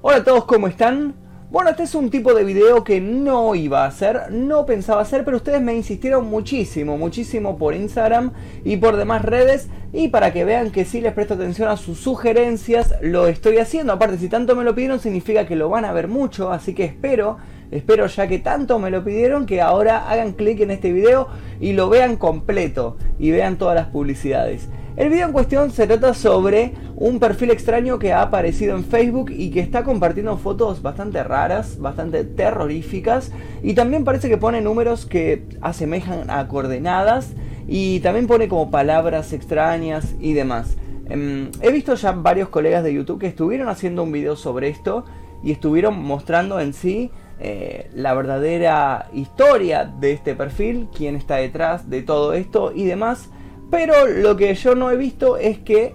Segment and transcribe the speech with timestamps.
[0.00, 1.16] Hola a todos, ¿cómo están?
[1.50, 5.24] Bueno, este es un tipo de video que no iba a hacer, no pensaba hacer,
[5.24, 8.32] pero ustedes me insistieron muchísimo, muchísimo por Instagram
[8.64, 9.68] y por demás redes.
[9.92, 13.92] Y para que vean que sí les presto atención a sus sugerencias, lo estoy haciendo.
[13.92, 16.84] Aparte, si tanto me lo pidieron, significa que lo van a ver mucho, así que
[16.84, 17.38] espero
[17.70, 21.28] Espero ya que tanto me lo pidieron que ahora hagan clic en este video
[21.60, 24.68] y lo vean completo y vean todas las publicidades.
[24.98, 29.30] El video en cuestión se trata sobre un perfil extraño que ha aparecido en Facebook
[29.30, 33.30] y que está compartiendo fotos bastante raras, bastante terroríficas
[33.62, 37.30] y también parece que pone números que asemejan a coordenadas
[37.68, 40.76] y también pone como palabras extrañas y demás.
[41.08, 45.04] Em, he visto ya varios colegas de YouTube que estuvieron haciendo un video sobre esto
[45.44, 51.88] y estuvieron mostrando en sí eh, la verdadera historia de este perfil, quién está detrás
[51.88, 53.30] de todo esto y demás.
[53.70, 55.94] Pero lo que yo no he visto es que,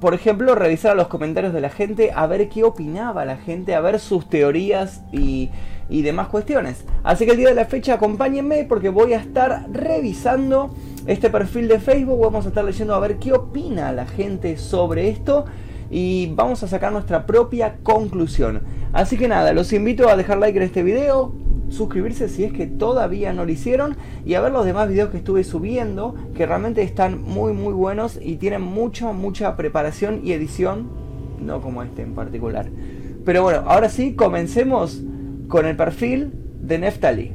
[0.00, 3.80] por ejemplo, revisar los comentarios de la gente, a ver qué opinaba la gente, a
[3.80, 5.50] ver sus teorías y,
[5.88, 6.84] y demás cuestiones.
[7.02, 10.74] Así que el día de la fecha acompáñenme porque voy a estar revisando
[11.06, 15.08] este perfil de Facebook, vamos a estar leyendo a ver qué opina la gente sobre
[15.10, 15.44] esto
[15.90, 18.62] y vamos a sacar nuestra propia conclusión.
[18.92, 21.32] Así que nada, los invito a dejar like en este video,
[21.68, 25.16] suscribirse si es que todavía no lo hicieron y a ver los demás videos que
[25.16, 30.88] estuve subiendo que realmente están muy muy buenos y tienen mucha mucha preparación y edición,
[31.40, 32.68] no como este en particular.
[33.24, 35.02] Pero bueno, ahora sí, comencemos
[35.48, 37.32] con el perfil de Neftali.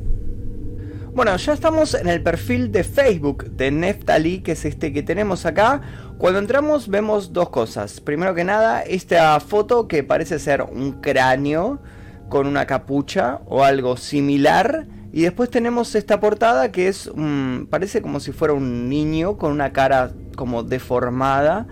[1.13, 5.45] Bueno, ya estamos en el perfil de Facebook de Neftali, que es este que tenemos
[5.45, 5.81] acá.
[6.19, 7.99] Cuando entramos vemos dos cosas.
[7.99, 11.79] Primero que nada, esta foto que parece ser un cráneo
[12.29, 14.87] con una capucha o algo similar.
[15.11, 17.11] Y después tenemos esta portada que es,
[17.69, 21.67] parece como si fuera un niño con una cara como deformada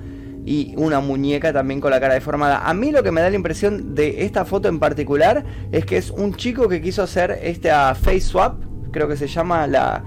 [0.45, 2.67] y una muñeca también con la cara deformada.
[2.67, 5.97] A mí lo que me da la impresión de esta foto en particular es que
[5.97, 10.03] es un chico que quiso hacer esta face swap creo que se llama la,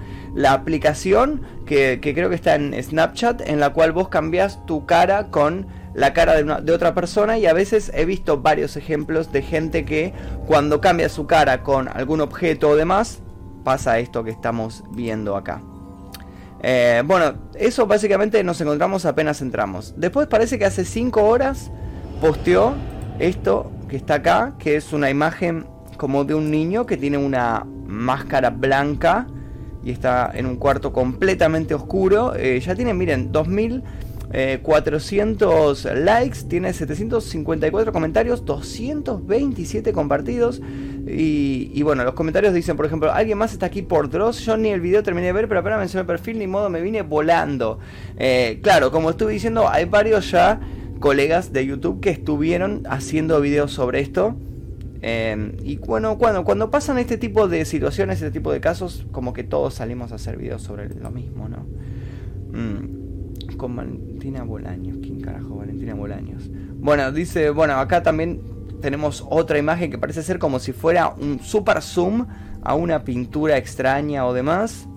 [0.49, 5.67] aplicación, que, creo que está en Snapchat, en la cual vos cambias tu cara con
[5.93, 10.13] la cara de, otra persona y a veces he visto varios ejemplos de gente que
[10.47, 13.19] cuando cambia su cara con algún objeto o demás,
[13.63, 15.61] pasa esto que estamos viendo acá.
[16.63, 19.93] Eh, bueno, eso básicamente nos encontramos apenas entramos.
[19.97, 21.71] Después parece que hace 5 horas
[22.21, 22.73] posteó
[23.19, 25.65] esto que está acá, que es una imagen
[25.97, 29.27] como de un niño que tiene una máscara blanca
[29.83, 32.33] y está en un cuarto completamente oscuro.
[32.35, 34.61] Eh, ya tiene, miren, 2400 eh,
[35.95, 40.61] likes, tiene 754 comentarios, 227 compartidos.
[41.07, 44.39] Y, bueno, los comentarios dicen, por ejemplo, alguien más está aquí por Dross.
[44.45, 46.81] Yo ni el video terminé de ver, pero apenas mencioné el perfil, ni modo, me
[46.81, 47.79] vine volando.
[48.17, 50.59] Eh, claro, como estuve diciendo, hay varios ya
[50.99, 54.35] colegas de YouTube que estuvieron haciendo videos sobre esto.
[55.01, 59.33] Em, y bueno, cuando, cuando pasan este tipo de situaciones, este tipo de casos, como
[59.33, 61.65] que todos salimos a hacer videos sobre lo mismo, ¿no?
[62.57, 63.57] Mm,
[64.21, 64.97] Valentina Bolaños.
[65.01, 66.47] ¿Quién carajo Valentina Bolaños?
[66.75, 68.39] Bueno, dice, bueno, acá también
[68.79, 72.27] tenemos otra imagen que parece ser como si fuera un super zoom
[72.61, 74.87] a una pintura extraña o demás.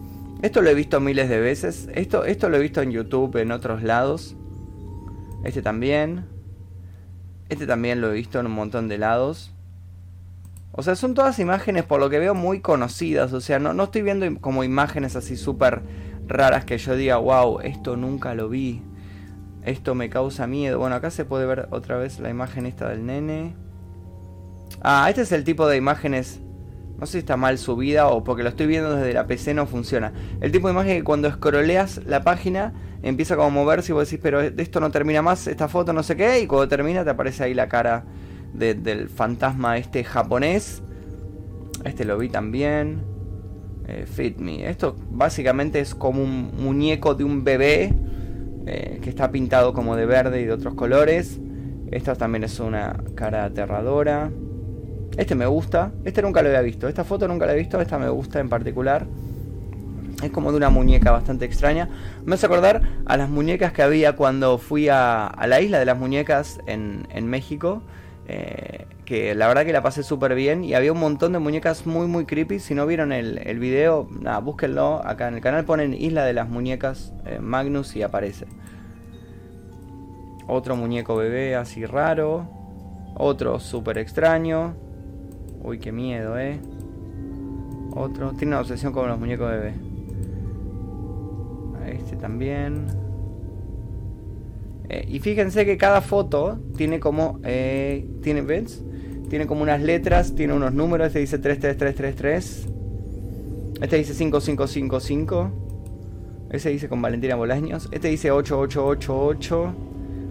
[0.43, 1.89] Esto lo he visto miles de veces.
[1.95, 4.37] Esto, esto lo he visto en YouTube, en otros lados.
[5.43, 6.27] Este también.
[7.49, 9.55] Este también lo he visto en un montón de lados.
[10.73, 13.33] O sea, son todas imágenes, por lo que veo, muy conocidas.
[13.33, 15.81] O sea, no, no estoy viendo como imágenes así súper
[16.27, 18.83] raras que yo diga, wow, esto nunca lo vi.
[19.65, 20.79] Esto me causa miedo.
[20.79, 23.55] Bueno, acá se puede ver otra vez la imagen esta del nene.
[24.83, 26.41] Ah, este es el tipo de imágenes.
[26.99, 29.67] No sé si está mal subida o porque lo estoy viendo desde la PC no
[29.67, 30.13] funciona.
[30.41, 34.09] El tipo de imagen que cuando escroleas la página empieza como a moverse y vos
[34.09, 36.41] decís, pero esto no termina más, esta foto no sé qué.
[36.41, 38.05] Y cuando termina te aparece ahí la cara
[38.53, 40.83] del fantasma este japonés.
[41.85, 43.03] Este lo vi también.
[43.87, 44.69] Eh, Fit Me.
[44.69, 47.93] Esto básicamente es como un muñeco de un bebé
[48.67, 51.39] eh, que está pintado como de verde y de otros colores.
[51.91, 54.31] Esta también es una cara aterradora.
[55.17, 55.93] Este me gusta.
[56.05, 56.89] Este nunca lo había visto.
[56.89, 57.81] Esta foto nunca la he visto.
[57.81, 59.07] Esta me gusta en particular.
[60.23, 61.89] Es como de una muñeca bastante extraña.
[62.25, 65.99] Me hace acordar a las muñecas que había cuando fui a, la isla de las
[65.99, 67.83] muñecas en, en México.
[68.27, 71.87] Eh, que la verdad que la pasé súper bien y había un montón de muñecas
[71.87, 72.59] muy muy creepy.
[72.59, 75.07] Si no vieron el, el video, nada, búsquenlo.
[75.07, 78.47] Acá en el canal ponen Isla de las Muñecas eh, Magnus y aparece.
[80.47, 82.49] Otro muñeco bebé así raro.
[83.17, 84.75] Otro súper extraño.
[85.63, 86.61] Uy, qué miedo, eh.
[87.95, 88.33] Otro.
[88.33, 89.75] Tiene una obsesión con los muñecos bebé.
[91.87, 93.04] Este también.
[94.89, 98.83] Eh, y fíjense que cada foto tiene como, eh, tiene, ¿ves?
[99.31, 101.09] Tiene como unas letras, tiene unos números.
[101.09, 102.67] Este dice 33333.
[103.81, 105.51] Este dice 5555.
[106.51, 107.89] Ese dice con Valentina Bolaños.
[107.91, 109.75] Este dice 8888.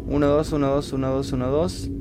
[0.08, 1.92] 12121212.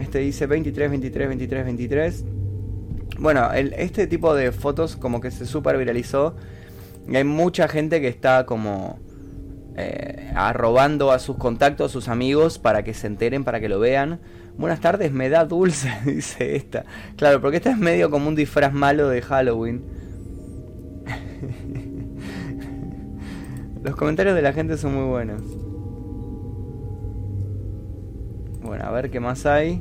[0.00, 2.24] Este dice 23 23 23 23.
[3.18, 6.34] Bueno, este tipo de fotos como que se super viralizó.
[7.08, 8.98] Y hay mucha gente que está como
[9.80, 13.78] eh, arrobando a sus contactos, a sus amigos, para que se enteren, para que lo
[13.78, 14.18] vean.
[14.56, 16.84] Buenas tardes, me da dulce, dice esta.
[17.16, 19.84] Claro, porque esta es medio como un disfraz malo de Halloween.
[23.84, 25.42] Los comentarios de la gente son muy buenos.
[28.60, 29.80] Bueno, a ver qué más hay.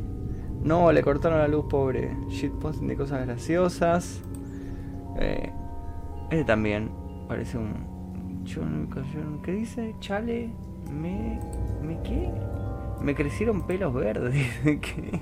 [0.61, 2.15] No, le cortaron la luz, pobre.
[2.29, 4.21] Shitposting de cosas graciosas.
[5.19, 5.51] Eh,
[6.29, 6.91] este también.
[7.27, 7.96] Parece un.
[9.43, 9.95] ¿Qué dice?
[9.99, 10.49] Chale.
[10.91, 11.39] Me.
[11.81, 12.31] ¿Me qué?
[13.01, 14.47] Me crecieron pelos verdes.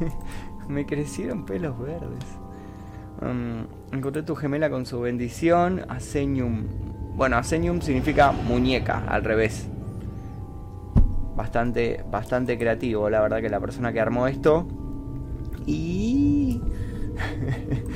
[0.68, 2.24] Me crecieron pelos verdes.
[3.20, 3.66] Um,
[3.96, 5.82] encontré tu gemela con su bendición.
[5.88, 6.66] Asenium.
[7.14, 9.68] Bueno, Asenium significa muñeca, al revés.
[11.36, 14.66] Bastante, bastante creativo, la verdad, que la persona que armó esto.
[15.66, 16.60] Y.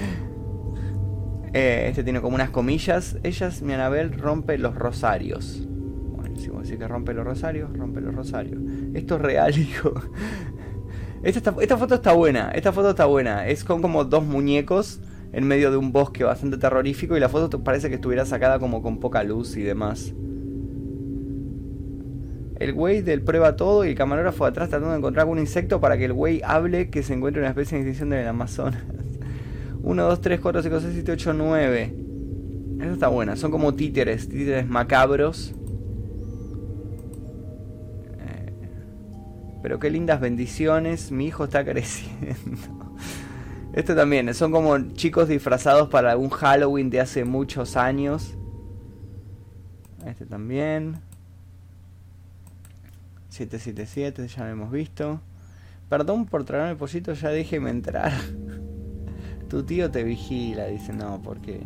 [1.58, 3.16] Eh, este tiene como unas comillas.
[3.22, 5.66] Ellas, mi Anabel, rompe los rosarios.
[5.66, 8.60] Bueno, si vos decís que rompe los rosarios, rompe los rosarios.
[8.92, 9.94] Esto es real, hijo.
[11.22, 12.50] Esta, esta, foto está buena.
[12.50, 13.48] Esta foto está buena.
[13.48, 15.00] Es con como dos muñecos
[15.32, 17.16] en medio de un bosque bastante terrorífico.
[17.16, 20.12] Y la foto parece que estuviera sacada como con poca luz y demás.
[22.60, 25.96] El güey del prueba todo y el camarógrafo atrás tratando de encontrar algún insecto para
[25.96, 28.84] que el güey hable que se encuentre una especie de extinción del Amazonas.
[29.86, 31.94] 1, 2, 3, 4, 5, 6, 7, 8, 9.
[32.80, 33.36] Esa está buena.
[33.36, 35.54] Son como títeres, títeres macabros.
[38.18, 38.52] Eh,
[39.62, 41.12] pero qué lindas bendiciones.
[41.12, 42.96] Mi hijo está creciendo.
[43.74, 48.36] Esto también, son como chicos disfrazados para un Halloween de hace muchos años.
[50.04, 50.96] Este también.
[53.28, 55.20] 777, ya lo hemos visto.
[55.88, 58.12] Perdón por traerme el pollito, ya déjeme entrar.
[59.48, 61.60] Tu tío te vigila, dice, no, porque...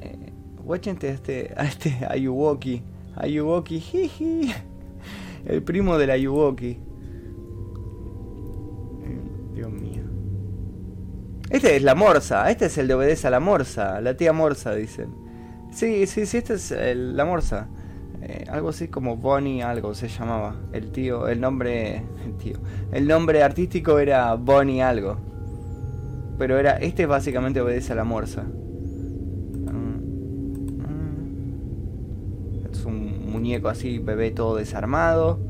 [0.00, 0.32] Eh,
[1.02, 2.82] este, a este Ayuwoki.
[3.16, 4.52] Ayuwoki, jiji.
[5.46, 6.70] El primo del Ayuwoki.
[6.70, 6.80] Eh,
[9.54, 10.02] Dios mío.
[11.50, 12.50] Este es la morsa.
[12.50, 14.00] Este es el de obedece a la morsa.
[14.00, 15.14] La tía morsa, dicen.
[15.70, 17.68] Sí, sí, sí, este es la morsa.
[18.22, 20.56] Eh, algo así como Bonnie algo se llamaba.
[20.72, 22.02] El tío, el nombre...
[22.24, 22.58] El tío.
[22.92, 25.25] El nombre artístico era Bonnie algo.
[26.38, 26.72] Pero era.
[26.72, 28.44] Este básicamente obedece a la morsa.
[32.70, 35.40] Es un muñeco así, bebé todo desarmado.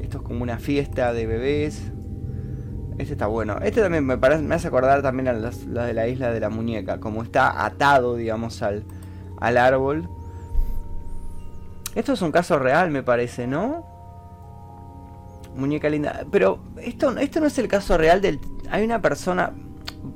[0.00, 1.90] Esto es como una fiesta de bebés.
[2.98, 3.58] Este está bueno.
[3.62, 6.50] Este también me, parece, me hace acordar también a la de la isla de la
[6.50, 6.98] muñeca.
[6.98, 8.84] Como está atado, digamos, al,
[9.40, 10.08] al árbol.
[11.94, 13.86] Esto es un caso real, me parece, ¿no?
[15.54, 16.24] Muñeca linda.
[16.30, 18.40] Pero esto, esto no es el caso real del...
[18.70, 19.52] Hay una persona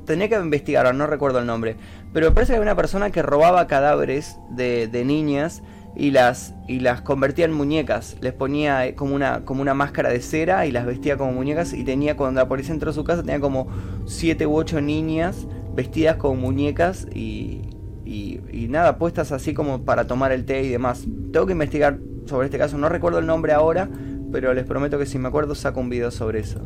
[0.05, 1.77] tenía que investigar, no recuerdo el nombre,
[2.13, 5.63] pero me parece que había una persona que robaba cadáveres de, niñas
[5.97, 8.17] y las, y las convertía en muñecas.
[8.21, 11.73] Les ponía eh, como una, como una máscara de cera y las vestía como muñecas.
[11.73, 13.69] Y tenía, cuando la policía entró a su casa, tenía como
[14.07, 17.63] 7 u 8 niñas vestidas como muñecas y,
[18.05, 21.07] y, y, nada, puestas así como para tomar el té y demás.
[21.33, 23.89] Tengo que investigar sobre este caso, no recuerdo el nombre ahora,
[24.31, 26.61] pero les prometo que si me acuerdo saco un video sobre eso.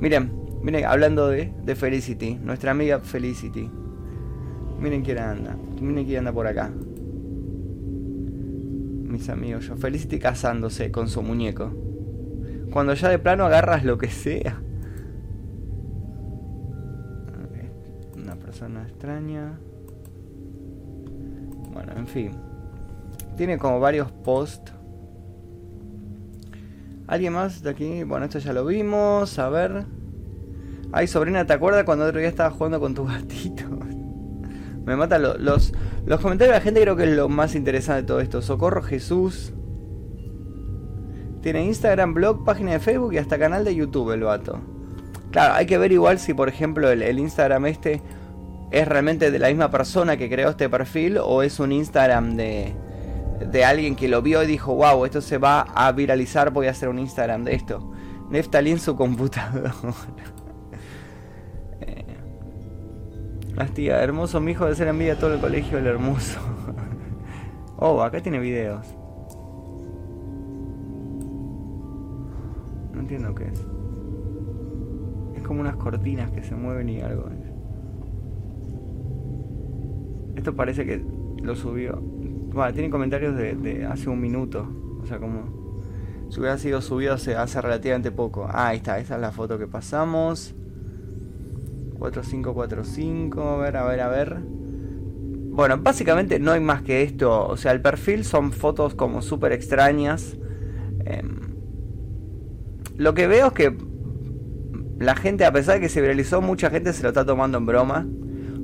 [0.00, 3.70] Miren, Miren, hablando de, de Felicity, nuestra amiga Felicity.
[4.80, 5.56] Miren quién anda.
[5.80, 6.70] Miren quién anda por acá.
[9.08, 9.76] Mis amigos, yo.
[9.76, 11.72] Felicity casándose con su muñeco.
[12.70, 14.60] Cuando ya de plano agarras lo que sea.
[18.14, 19.58] Una persona extraña.
[21.72, 22.32] Bueno, en fin.
[23.36, 24.72] Tiene como varios posts.
[27.06, 28.02] ¿Alguien más de aquí?
[28.04, 29.38] Bueno, esto ya lo vimos.
[29.38, 29.97] A ver.
[30.90, 33.64] Ay, sobrina, ¿te acuerdas cuando otro día estaba jugando con tu gatito?
[34.84, 35.72] Me mata los,
[36.06, 38.40] los comentarios de la gente, creo que es lo más interesante de todo esto.
[38.40, 39.52] Socorro Jesús.
[41.42, 44.60] Tiene Instagram, blog, página de Facebook y hasta canal de YouTube el vato.
[45.30, 48.02] Claro, hay que ver igual si, por ejemplo, el, el Instagram este
[48.70, 52.74] es realmente de la misma persona que creó este perfil o es un Instagram de,
[53.40, 56.70] de alguien que lo vio y dijo, wow, esto se va a viralizar, voy a
[56.70, 57.92] hacer un Instagram de esto.
[58.30, 59.74] Neftalí en su computadora.
[63.66, 66.38] tía, hermoso mi hijo de ser envidia todo el colegio, el hermoso.
[67.76, 68.86] oh, acá tiene videos.
[72.92, 73.66] No entiendo qué es.
[75.36, 77.28] Es como unas cortinas que se mueven y algo.
[80.36, 81.04] Esto parece que
[81.42, 82.00] lo subió.
[82.00, 84.68] Bueno, tiene comentarios de, hace un minuto.
[85.02, 88.46] O sea, como si hubiera sido subido hace, hace relativamente poco.
[88.48, 90.54] Ah, ahí está, esa es la foto que pasamos.
[91.98, 94.38] 4545, a ver, a ver, a ver.
[95.58, 97.46] Bueno, básicamente no hay más que esto.
[97.46, 100.36] O sea, el perfil son fotos como súper extrañas.
[101.04, 101.40] Em,
[102.96, 103.76] lo que veo es que
[104.98, 107.66] la gente, a pesar de que se viralizó, mucha gente se lo está tomando en
[107.66, 108.06] broma.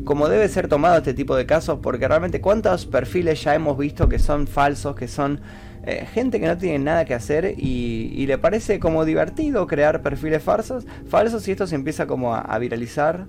[0.05, 4.09] Como debe ser tomado este tipo de casos, porque realmente cuántos perfiles ya hemos visto
[4.09, 5.41] que son falsos, que son
[5.87, 10.43] eh, gente que no tiene nada que hacer y, le parece como divertido crear perfiles
[10.43, 13.27] falsos, falsos y esto se empieza como a, viralizar.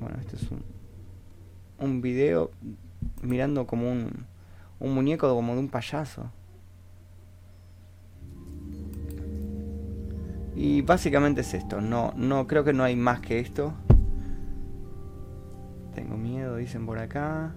[0.00, 0.64] Bueno, este es un,
[1.78, 2.50] un video
[3.22, 4.26] mirando como un,
[4.80, 6.30] un muñeco como de un payaso.
[10.56, 13.74] Y básicamente es esto, no, no creo que no hay más que esto.
[15.94, 17.54] Tengo miedo, dicen por acá.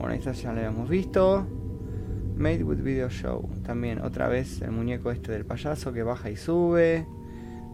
[0.00, 1.46] Bueno, esta ya la habíamos visto.
[2.38, 3.50] Made with Video Show.
[3.62, 7.06] También otra vez el muñeco este del payaso que baja y sube.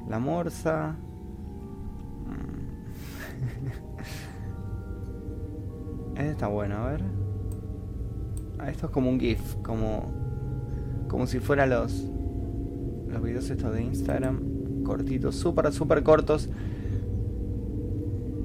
[0.09, 0.97] La morsa.
[6.17, 7.05] este está bueno, a ver.
[8.59, 10.13] Ah, esto es como un GIF, como
[11.07, 12.11] como si fueran los
[13.07, 16.49] los videos estos de Instagram cortitos, súper súper cortos.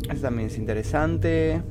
[0.04, 1.64] Este también es interesante.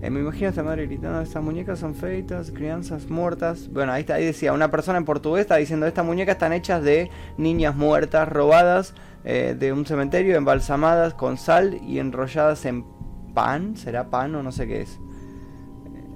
[0.00, 3.68] Eh, me imagino a esta madre gritando, estas muñecas son feitas, crianzas muertas.
[3.72, 6.84] Bueno, ahí, está, ahí decía, una persona en portugués está diciendo, estas muñecas están hechas
[6.84, 12.84] de niñas muertas, robadas eh, de un cementerio, embalsamadas con sal y enrolladas en
[13.34, 13.76] pan.
[13.76, 15.00] ¿Será pan o no sé qué es?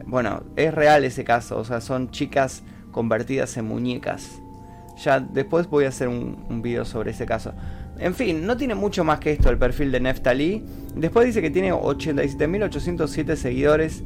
[0.07, 2.63] Bueno, es real ese caso, o sea, son chicas
[2.93, 4.41] convertidas en muñecas.
[5.03, 7.53] Ya después voy a hacer un, video sobre ese caso.
[8.03, 10.65] En fin, no tiene mucho más que esto el perfil de Neftali.
[10.97, 14.03] Después dice que tiene 87.807 seguidores.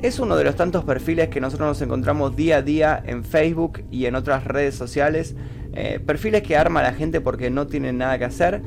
[0.00, 3.82] Es uno de los tantos perfiles que nosotros nos encontramos día a día en Facebook
[3.90, 5.34] y en otras redes sociales.
[5.72, 8.62] Eh, perfiles que arma la gente porque no tienen nada que hacer.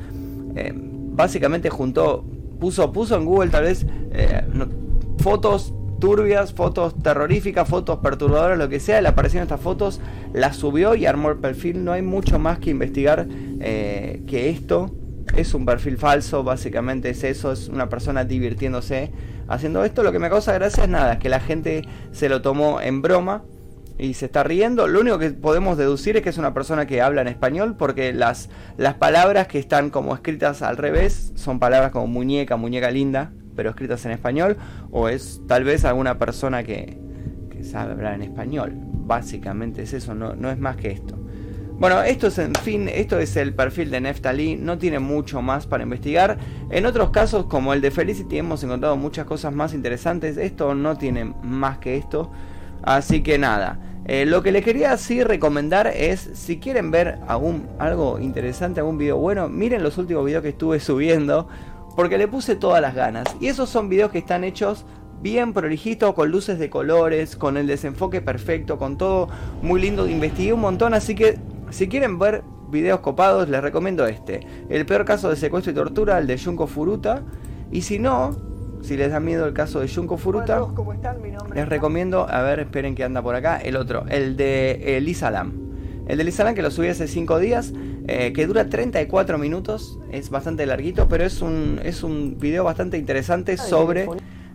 [0.54, 2.22] Eh, básicamente juntó,
[2.60, 4.42] puso, puso en Google tal vez eh,
[5.18, 9.00] fotos turbias, fotos terroríficas, fotos perturbadoras, lo que sea.
[9.00, 10.00] Le aparecieron estas fotos,
[10.32, 11.84] las subió y armó el perfil.
[11.84, 13.26] No hay mucho más que investigar
[13.60, 14.94] eh, que esto.
[15.36, 19.10] Es un perfil falso, básicamente es eso, es una persona divirtiéndose
[19.48, 20.02] haciendo esto.
[20.02, 23.02] Lo que me causa gracia es nada, es que la gente se lo tomó en
[23.02, 23.42] broma
[23.98, 24.86] y se está riendo.
[24.86, 28.12] Lo único que podemos deducir es que es una persona que habla en español porque
[28.12, 33.32] las, las palabras que están como escritas al revés son palabras como muñeca, muñeca linda,
[33.56, 34.56] pero escritas en español,
[34.90, 37.04] o es tal vez alguna persona que,
[37.62, 38.74] sabe hablar en español.
[38.76, 41.16] Básicamente es eso, no, no es más que esto.
[41.78, 45.66] Bueno, esto es en fin, esto es el perfil de Neftali, no tiene mucho más
[45.66, 46.38] para investigar.
[46.70, 50.38] En otros casos, como el de Felicity, hemos encontrado muchas cosas más interesantes.
[50.38, 52.30] Esto no tiene más que esto.
[52.82, 57.68] Así que nada, eh, lo que les quería así recomendar es, si quieren ver algún,
[57.78, 61.48] algo interesante, algún video bueno, miren los últimos videos que estuve subiendo
[61.96, 63.24] porque le puse todas las ganas.
[63.40, 64.84] Y esos son videos que están hechos
[65.22, 69.28] bien prolijitos, con luces de colores, con el desenfoque perfecto, con todo
[69.62, 70.06] muy lindo.
[70.06, 71.38] Investigué un montón, así que
[71.70, 74.46] si quieren ver videos copados, les recomiendo este.
[74.68, 77.22] El peor caso de secuestro y tortura, el de Junko Furuta.
[77.72, 78.36] Y si no,
[78.82, 80.60] si les da miedo el caso de Junko Furuta,
[81.54, 85.66] les recomiendo, a ver, esperen que anda por acá, el otro, el de Elisa Lam.
[86.06, 87.72] El de Lizalan que lo subí hace 5 días,
[88.08, 92.98] eh, que dura 34 minutos, es bastante larguito, pero es un, es un video bastante
[92.98, 94.06] interesante sobre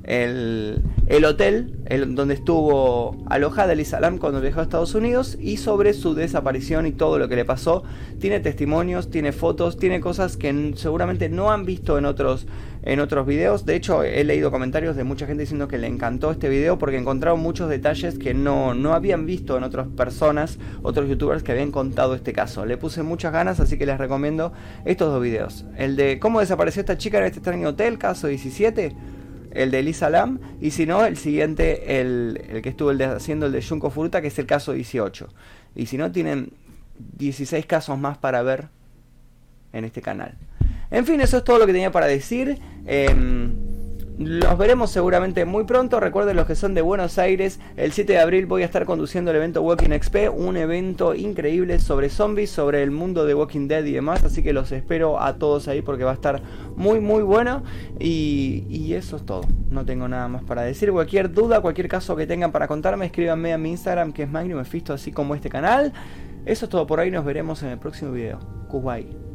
[0.04, 5.58] el, el hotel el, donde estuvo alojada Elisa Lam cuando viajó a Estados Unidos y
[5.58, 7.84] sobre su desaparición y todo lo que le pasó.
[8.20, 12.48] Tiene testimonios, tiene fotos, tiene cosas que seguramente no han visto en otros,
[12.84, 13.66] en otros videos.
[13.66, 16.98] De hecho, he leído comentarios de mucha gente diciendo que le encantó este video porque
[16.98, 21.72] encontraron muchos detalles que no, no habían visto en otras personas, otros youtubers que habían
[21.72, 22.66] contado este caso.
[22.66, 24.54] Le puse muchas ganas, así que les recomiendo
[24.86, 25.66] estos dos videos.
[25.78, 28.96] El de cómo desapareció esta chica en este extraño hotel, caso 17
[29.54, 33.62] el de Lisa Lam, y si no, el siguiente, el, que estuvo haciendo el de
[33.62, 35.30] Junko Furuta, que es el caso 18.
[35.76, 36.54] Y si no, tienen
[37.18, 38.70] 16 casos más para ver
[39.74, 40.38] en este canal.
[40.90, 42.60] En fin, eso es todo lo que tenía para decir.
[42.86, 43.71] Em,
[44.26, 46.00] los veremos seguramente muy pronto.
[46.00, 49.32] Recuerden los que son de Buenos Aires, el 7 de abril voy a estar conduciendo
[49.32, 53.84] el evento Walking XP, un evento increíble sobre zombies, sobre el mundo de Walking Dead
[53.86, 54.24] y demás.
[54.24, 56.42] Así que los espero a todos ahí porque va a estar
[56.76, 57.64] muy muy bueno.
[58.00, 59.42] Y, eso es todo.
[59.70, 60.92] No tengo nada más para decir.
[60.92, 64.62] Cualquier duda, cualquier caso que tengan para contarme, escríbanme a mi Instagram que es Magnum
[64.90, 65.94] así como este canal.
[66.46, 67.10] Eso es todo por ahí.
[67.10, 68.40] Nos veremos en el próximo video.
[68.68, 69.31] Kuwait.